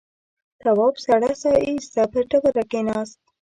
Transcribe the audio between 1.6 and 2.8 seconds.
ایسته پر ډبره